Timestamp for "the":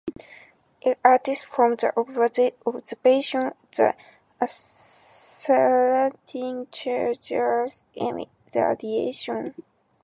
1.75-1.93